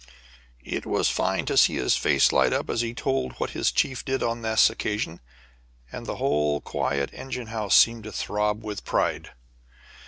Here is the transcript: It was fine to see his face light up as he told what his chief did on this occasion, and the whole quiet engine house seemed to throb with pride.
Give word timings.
It 0.65 0.87
was 0.87 1.11
fine 1.11 1.45
to 1.45 1.55
see 1.55 1.75
his 1.75 1.95
face 1.95 2.31
light 2.31 2.53
up 2.53 2.71
as 2.71 2.81
he 2.81 2.95
told 2.95 3.33
what 3.33 3.51
his 3.51 3.71
chief 3.71 4.03
did 4.03 4.23
on 4.23 4.41
this 4.41 4.67
occasion, 4.67 5.19
and 5.91 6.07
the 6.07 6.15
whole 6.15 6.59
quiet 6.59 7.11
engine 7.13 7.49
house 7.53 7.75
seemed 7.75 8.05
to 8.05 8.11
throb 8.11 8.63
with 8.63 8.83
pride. 8.83 9.29